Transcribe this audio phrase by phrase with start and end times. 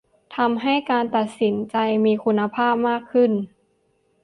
[0.37, 3.31] ทำให้การตัดสินใจมีคุณภาพมากขึ้น